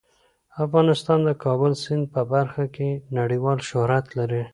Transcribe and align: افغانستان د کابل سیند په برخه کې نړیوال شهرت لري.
افغانستان 0.65 1.19
د 1.27 1.29
کابل 1.43 1.71
سیند 1.83 2.05
په 2.13 2.21
برخه 2.33 2.63
کې 2.75 2.89
نړیوال 3.17 3.57
شهرت 3.69 4.05
لري. 4.17 4.43